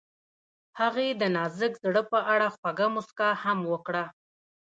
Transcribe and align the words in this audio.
هغې 0.79 1.07
د 1.21 1.23
نازک 1.35 1.73
زړه 1.85 2.01
په 2.11 2.19
اړه 2.33 2.47
خوږه 2.55 2.87
موسکا 2.95 3.29
هم 3.43 3.59
وکړه. 3.71 4.03